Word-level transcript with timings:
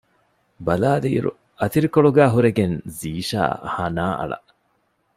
ބަލާލިއިރު 0.65 1.31
އަތިރިކޮޅުގައި 1.59 2.33
ހުރެގެން 2.35 2.75
ޒީޝާ 2.99 3.43
ހަނާ 3.73 4.05
އަޅަ 4.19 4.39